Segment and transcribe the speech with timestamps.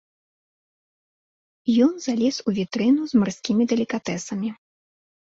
[1.87, 4.49] Ён залез у вітрыну з марскімі далікатэсамі.